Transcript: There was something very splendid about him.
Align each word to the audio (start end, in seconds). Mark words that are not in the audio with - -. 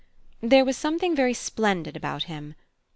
There 0.41 0.65
was 0.65 0.77
something 0.77 1.15
very 1.15 1.35
splendid 1.35 1.95
about 1.95 2.23
him. 2.23 2.55